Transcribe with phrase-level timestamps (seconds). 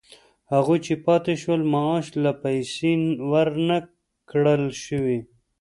[0.53, 2.93] هغوی چې پاتې شول معاش یا پیسې
[3.31, 3.77] ورنه
[4.29, 5.19] کړل شوې